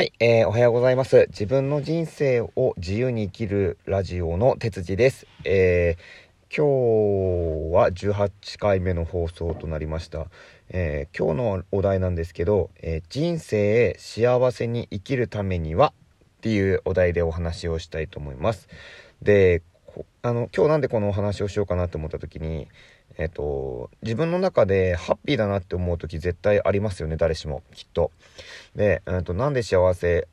[0.00, 1.26] はい、えー、おはようございます。
[1.28, 5.26] 自分の人生を自由に生きるラジオの哲司です。
[5.44, 10.28] えー、今日は18回目の放送となりました。
[10.70, 15.92] えー、今日のお題なんですけど、えー人生幸せに生きるためには
[16.38, 18.70] っていうお題でお話をしたいと思います。
[19.20, 19.60] で、
[20.22, 22.68] あの、今日なんでこのお話をしようかなと思った時に、
[23.20, 28.12] えっと、自分の中でハッピーだなって思う時絶対ありますよね、誰しも、きっと。
[28.74, 30.26] で、えっと、なんで幸せ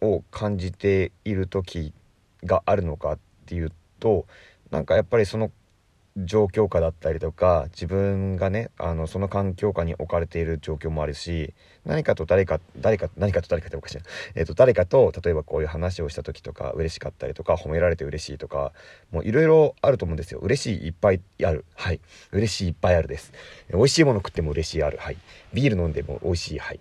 [0.00, 1.92] を感じている時
[2.42, 4.26] があるのかっていうと、
[4.72, 5.52] なんかやっぱりその
[6.16, 11.52] 状況下だったりとか自分がねあのその環境下に置かれている状況もあるし
[11.84, 14.02] 何かと誰か誰か何かと誰かっておかしいな、
[14.34, 18.72] えー、と誰かと例えばこういう話をした時とか嬉しかったりとか褒められて嬉しいとか
[19.12, 20.40] もういろいろあると思うんですよ。
[20.40, 21.64] 嬉しいいっぱいある。
[21.74, 22.00] はい。
[22.32, 23.32] 嬉しいいっぱいあるです。
[23.70, 24.98] 美味しいもの食っても嬉しいある。
[24.98, 25.16] はい。
[25.52, 26.58] ビール飲んでも美味しい。
[26.58, 26.80] はい。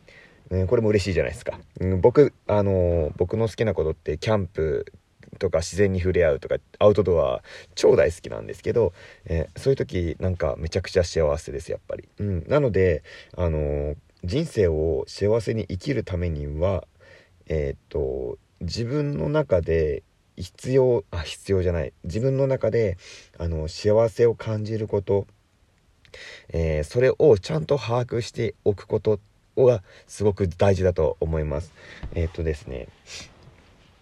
[0.49, 4.93] うんこれも嬉しいじゃないですか、うん、僕あのー僕の好きなことってキャンプ
[5.39, 7.41] とか自然に触れ合うとかアウトドア
[7.75, 8.93] 超大好きなんですけど、
[9.25, 13.03] えーそういう時なんかめちゃくちゃ幸せですやっぱり、うん、なので
[13.35, 16.85] あのー人生を幸せに生きるためには
[17.47, 20.01] えーっと自分の中で
[20.37, 21.93] 必要あ必要じゃない。
[22.03, 22.97] 自分の中で
[23.37, 25.27] あの幸せを感じること
[26.49, 29.19] えーそれをちゃんと把握しておくこと
[29.57, 31.71] がすごく大事だと思います。
[32.15, 32.87] えっとですね。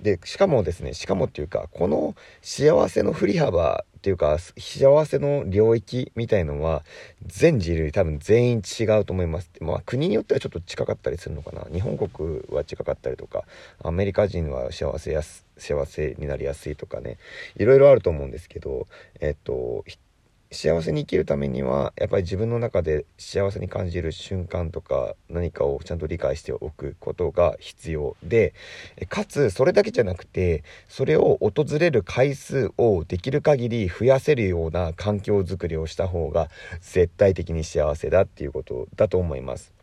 [0.01, 6.83] でしかもですねしかもっていうかこの幸せの振り幅っていうか幸せの領域みたいのは
[7.25, 9.49] 全人類多分全員違うと思います。
[9.61, 11.65] まあ国によってはちょっと近かったりするのかな。
[11.71, 13.45] 日本国は近かったりとか
[13.81, 17.17] アメリカ人は幸せやす幸せになりやすいとかね。
[17.55, 18.87] いろいろあると思うんですけど
[19.21, 19.85] えっと
[20.53, 28.53] 幸せに生きるためにはやっぱり自分の中で幸せに感じる瞬間とか何かをちゃんと理解しておくことが必要で
[29.09, 36.49] かつそれだけじゃなくてそれを訪れる回数をできる限り増やせるような環境づくりをした方が
[36.81, 39.73] 絶対的に幸せだっていうことだと思います。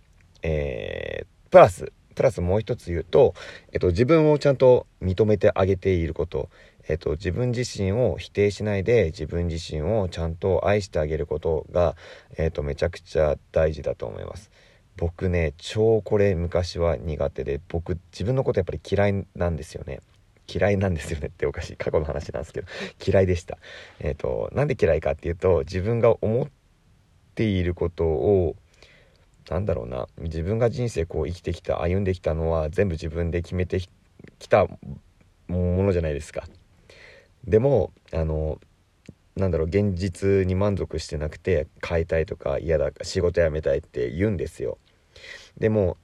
[0.42, 3.34] えープラスプラスもう一つ言うと、
[3.72, 6.50] えっと、自分をちゃんと認めてあげていること、
[6.90, 11.94] えっと、自分自身を否定しないで自分自身をちゃんと愛してあげることが、
[12.36, 14.50] えっと、めちゃくちゃ大事だと思います。
[14.96, 20.00] 僕ね超これ昔は苦手で僕自分のことやっぱり嫌いなんですよね。
[20.52, 22.66] 嫌いなんですよね っておかしい過去の話なんですけど
[23.06, 23.58] 嫌いでした。
[24.00, 26.48] えっとなんで嫌いかっていうと自分が思っ
[27.36, 28.56] ていることを
[29.48, 33.80] なんだろうな自分が人生こう生きてきた歩んできたのは全部自分で決めて
[34.40, 34.66] きた
[35.46, 36.44] ものじゃないですか。
[37.46, 38.60] でもあの
[39.36, 44.78] なんだろう現実に満足してなくて変えたいとか嫌だ仕事辞めたいって言うんですよ。
[45.58, 45.96] でも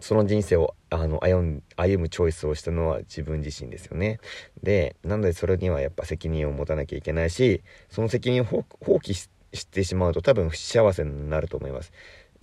[0.00, 4.20] その人生をあの歩ん歩むチョイスをしたのは自分自身ですよね。
[4.62, 11.92] でなのでそれにはやっぱ責任を持たなきゃいけないしその責任を放放棄ししてしまうと多分不幸せになると思います。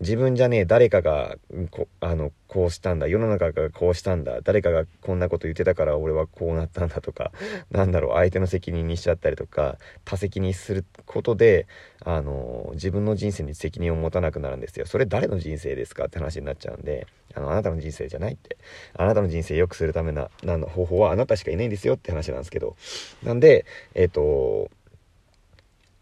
[0.02, 1.36] 自分じゃねえ誰かが
[1.70, 3.08] こあのこうしたんだ。
[3.08, 4.42] 世の中がこうしたんだ。
[4.42, 7.32] 誰かがこんなこと言ってたから俺はこうなったんだとか
[7.70, 8.14] なんだろう。
[8.16, 11.68] 相手の責任にしちゃったりとか他責にすることで
[12.04, 14.88] あの自分の人生に責任を持たなくなるんですよ。
[14.88, 16.06] それ誰の人生ですか？
[16.06, 18.58] って話になっちゃうんであのあなたの人生じゃないって。
[18.96, 22.76] あなたの人生良くするためななの方法はあなたしかいないんですよって話なんですけど。
[23.24, 24.72] なんでえっ、と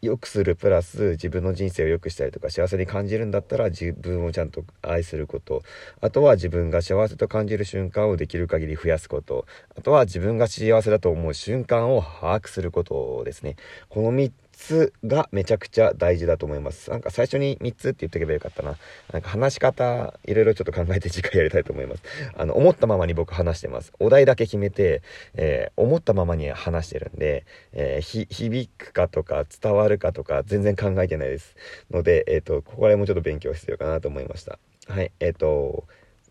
[0.02, 5.62] 良くするプラス自分の人生を良くしたりとか幸せに感じるんだったら自分をちゃんと愛すること。
[6.02, 9.46] あとは自分が幸せと感じる瞬間をできる限り増やすこと。
[9.78, 13.58] あとは自分が幸せだと思う瞬間を把握することですね。
[13.90, 16.92] この3つがめちゃくちゃ大事だと思います。
[16.92, 18.78] なんか最初に3つって言っとけばよかったな。
[19.14, 22.04] なんか話し方いろいろちょっと考えて次回やりたいと思います。
[22.36, 23.94] あの思ったままに僕話してます。
[24.00, 25.02] お題だけ決めて、
[25.36, 31.56] えー思ったままに話してるんで、えーひ響くかとか伝わるかとか全然考えてないです
[31.90, 34.60] ので、えっとここら辺もちょっと勉強必要かなと思いました。
[34.88, 35.86] はいえっ、と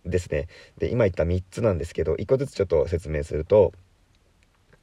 [0.04, 0.48] ですね。
[0.76, 3.72] で今言った3つなんですけど1個ずつちょっと説明すると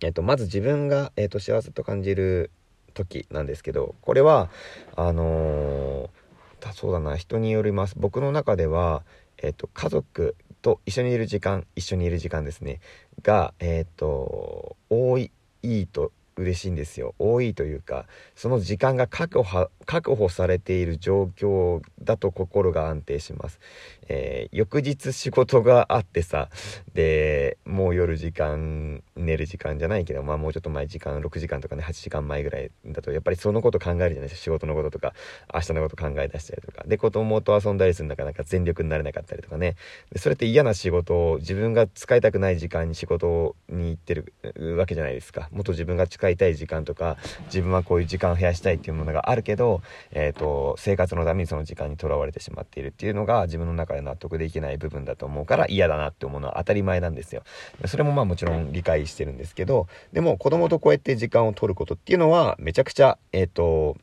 [0.01, 2.49] えっ、とまず自分が、えー、と幸せと感じる
[2.95, 4.49] 時なんですけどこれは
[4.95, 6.25] あのー
[6.73, 7.95] そうだな人によります。
[7.97, 9.03] 僕の中では、
[9.37, 12.79] えっと家族と一緒にいる時間一緒にいる時間ですね。
[13.21, 15.31] がえっ、と多い
[15.61, 17.15] いいと嬉しいんですよ。
[17.19, 23.59] 多いというかその時間が確保確保されている状況だと心が安定します、
[24.07, 26.49] えー、翌日仕事があってさ
[26.93, 34.41] でもう夜時間寝る時間じゃないけどまあもうちょっと前時間6時間とかね8時間前ぐらいだとやっぱりそのこと考えるじゃないですか。
[34.41, 35.13] 仕事のこととか
[35.53, 36.83] 明日のこと考え出したりとか。
[36.85, 39.75] で子供と遊んだりするんだからなんか全力になれなかったりとかね。
[40.11, 44.33] でそれって嫌な仕事を自分が使いたくない時間に仕事に行ってる
[44.77, 45.49] わけじゃないですか。
[45.51, 49.81] もっと自分が使いたい時間とか自分はこういう時間を増やしたいっていうものがあるけど、
[50.11, 57.43] えーと、生活のためにその時間にとらわれてしまっているっていうのが自分の中で納得できない部分だと思うから嫌だなって思うのは当たり前なんですよ。
[57.85, 63.97] それもまあもちろん理解してるんですけどでも子供とこうやって時間を取ることっていうのはめちゃくちゃえっ、ー、と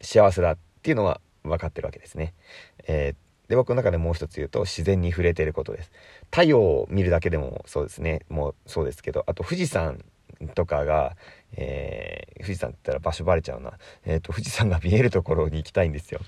[0.00, 2.34] 幸せだっていうのは分かってるわけですね。
[2.86, 5.92] えーで僕の中でもう一つ言うと自然に触れてることです。
[6.32, 8.22] 太陽を見るだけでもそうですね。
[8.28, 10.04] もうそうですけどあと富士山
[10.54, 11.16] とかが、
[11.56, 13.72] えー、富士山って言ったら場所バレちゃうな、
[14.04, 16.20] えーと、富士山が見えるところに行きたいんですよ。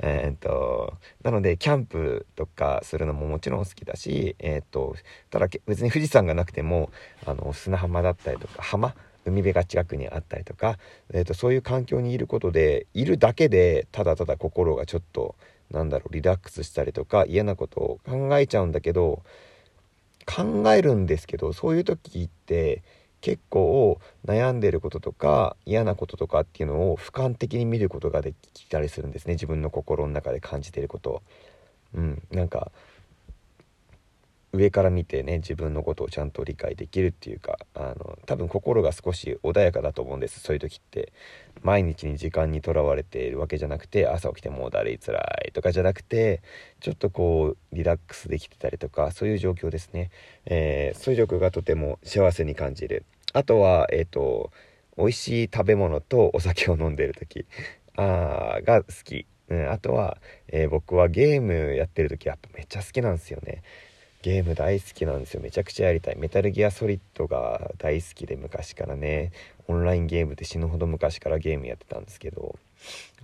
[0.00, 4.96] えーと、なのでキャンプとかするのももちろん好きだし、えーと、
[5.30, 6.90] ただ別に富士山がなくても
[7.24, 10.78] あの砂浜だったりとか浜海辺が近くにあったりとか、
[11.12, 15.34] えー、とそういう環境にいることでいるだけでただただ心がちょっと
[15.70, 19.22] なんだろうリラックスしたりとか嫌なことを考えちゃうんだけど
[20.26, 22.82] 考えるんですけどそういう時って
[23.26, 29.32] 結構悩んでることとか嫌なこととかっていうのを俯瞰的に見ることができたりするんですね。
[29.32, 31.22] 自分の心の中で感じてることを。
[31.94, 32.70] うん、なんか
[34.52, 41.12] 上から見てね自分のことをちゃんと理解できるっていうかあの多分心が少し穏やかだと思うんですそういう時って。
[41.62, 46.42] 毎日に時間にとらわれているわけじゃなくて朝起きてもうだるいつらいとかじゃなくて
[46.80, 50.10] ちょっとこうリラックスできてたりとかそういう状況ですね、
[50.44, 53.04] えー、そういう状況がとても幸せに感じる。
[53.36, 54.50] あとはえっ、ー、と
[54.96, 57.44] 美味しい食べ物とお酒を飲んでる時。
[57.96, 59.26] あが好き。
[59.48, 60.16] うん、あとは、
[60.48, 63.62] えー、僕はゲームやってる時やっぱめっちゃ好きなんですよね。
[64.22, 65.42] ゲーム大好きなんですよ。
[65.42, 66.16] めちゃくちゃやりたい。
[66.16, 69.32] メタルギアソリッドが大好きで昔からね。
[69.68, 72.56] オンラインゲームで死ぬほど昔からゲームやってたんですけど。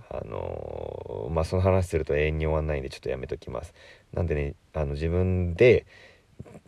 [0.09, 3.73] あのー、まあその話すると永遠に終わんないんでちょっとやめときます。
[4.13, 5.87] なんでねあの自分で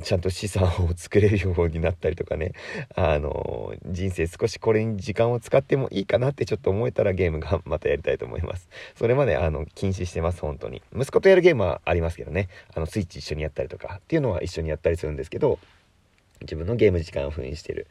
[0.03, 2.51] ちゃんと資産を作れるようになったりとかね。
[2.95, 8.67] あの人生少しこれに時間を使ってもいいかなってちょっと思えたらゲームがまたやりたいと思います。
[8.95, 10.81] それまであの禁止してます本当に。
[10.93, 12.49] 息子とやるゲームはありますけどね。
[12.73, 15.59] あのスイッチ一緒にやったりとかっていうのは一緒にやったりするんですけど
[16.41, 17.87] 自分のゲーム時間を封印してる。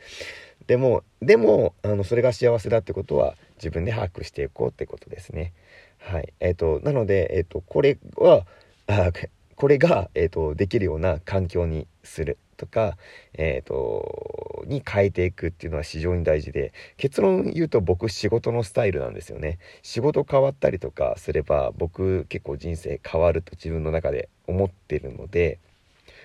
[0.67, 5.55] でもでもあのそれが幸せだってことは自分で把握していこうってことですね。
[6.01, 6.35] はい。
[6.41, 8.47] えっ、ー、となのでえっ、ー、とこれは
[8.87, 9.11] あ
[9.57, 12.97] これが、えーと、できるような環境にするとか、
[13.35, 19.59] えーと、に変えていくっていうのは非常に大事で結論言うと僕仕事のスタイルなんですよね。
[19.83, 25.59] 仕事変わったりとかすれば僕結構人生変わると自分の中で思ってるので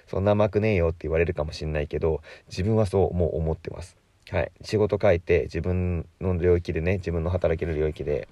[0.07, 3.97] そんな甘くねえよって言われるかもしれないけど自分はそうもう思ってます。
[4.29, 4.51] はい。
[4.61, 8.27] 仕事変えて自分の領域でね自分の働ける領域で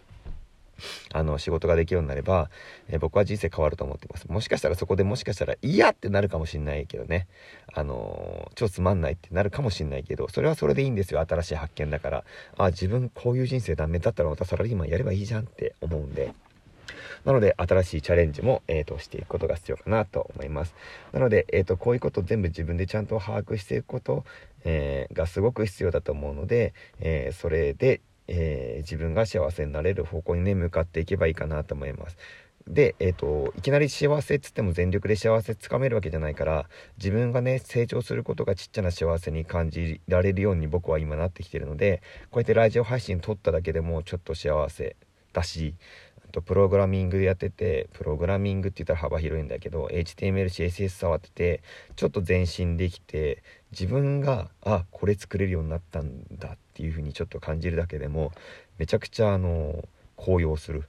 [1.14, 2.50] あの仕事ができるようになれば、
[2.90, 4.28] えー、僕は人生変わると思ってます。
[4.28, 7.28] もしかしたらそこでもしかしたら嫌ってなるかもしんないけどね。
[7.74, 11.20] あのー、超つまんないってなるかもしんないけどそれはそれでいいんですよ。
[11.28, 12.24] 新しい発見だから。
[12.58, 16.34] あ自分こういう人生ダメだったらまたサラリーマンやればいいじゃんって思うんで。
[17.26, 20.74] なので、新しいチャレンジも、えーと、していくことが必要かなと思います。
[21.12, 24.24] なので、えーと、こういうこと全部自分でちゃんと把握していくこと、
[24.64, 32.18] えー、がすごく必要だと思うので、えー、それで、えー、自分が幸せになれる方向にね向かっていけばいいかなと思います。
[32.68, 44.98] で、えーと、いきなり幸せっつっても全力で幸せつかめるわけじゃないから自分がね成長することがちっちゃな幸せに感じられるように僕は今なってきてるのでこうやってラジオ配信撮っただけでもちょっと幸せ
[45.34, 45.76] だし
[46.32, 51.62] とプログラミングやっててプログラミングって言ったら幅広いんだけど HTML CSS 触ってて
[51.96, 58.32] ちょっと前進できて自分があこれ作れるようになったんだっていう風にちょっと感じるだけでも
[58.78, 60.84] めちゃくちゃあの高揚する。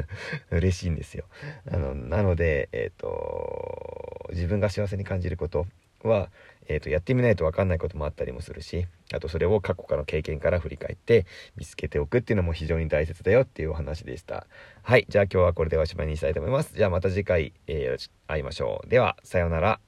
[0.50, 1.24] 嬉しいんですよ。
[1.70, 5.66] あのなのでえっ、ー、と自分が幸せに感じること
[6.08, 6.30] は、
[6.68, 14.46] えーと、やってみないと分かんないこともあったりもするしあとそれを過去からの経験から振り返って見つけておくっていうのも非常に大切だよっていうお話でした。
[14.82, 16.74] はいじゃあ今日はこれでおしまいにしたいと思います。
[16.74, 18.88] じゃあまた次回、えー、会いましょう。
[18.88, 19.85] ではさようなら。